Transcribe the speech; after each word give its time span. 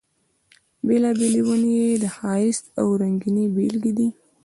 بېلابېلې 0.87 1.41
ونې 1.45 1.71
یې 1.81 1.95
د 2.03 2.05
ښایست 2.15 2.65
او 2.79 2.87
رنګینۍ 3.01 3.45
بېلګې 3.55 3.91
دي. 3.97 4.07